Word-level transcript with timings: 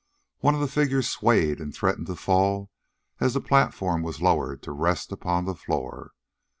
One 0.39 0.55
of 0.55 0.61
the 0.61 0.67
figures 0.67 1.07
swayed 1.07 1.59
and 1.59 1.75
threatened 1.75 2.07
to 2.07 2.15
fall 2.15 2.71
as 3.19 3.35
the 3.35 3.39
platform 3.39 4.01
was 4.01 4.19
lowered 4.19 4.63
to 4.63 4.71
rest 4.71 5.11
upon 5.11 5.45
the 5.45 5.53
floor. 5.53 6.13